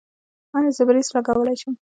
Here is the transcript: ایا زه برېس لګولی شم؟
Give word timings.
ایا 0.57 0.71
زه 0.77 0.83
برېس 0.87 1.09
لګولی 1.15 1.55
شم؟ 1.61 1.73